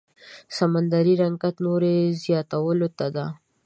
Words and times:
سمندري 0.57 1.13
رنګت 1.21 1.55
نور 1.65 1.81
زياتولو 2.21 2.87
ته 2.97 3.23